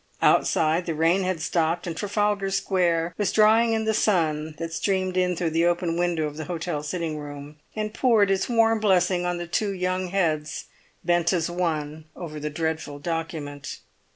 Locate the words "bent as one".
11.05-12.05